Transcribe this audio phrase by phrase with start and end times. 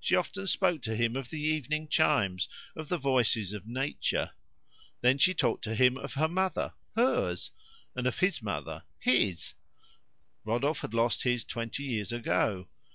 [0.00, 4.30] She often spoke to him of the evening chimes, of the voices of nature.
[5.02, 7.50] Then she talked to him of her mother hers!
[7.94, 9.52] and of his mother his!
[10.42, 12.66] Rodolphe had lost his twenty years ago.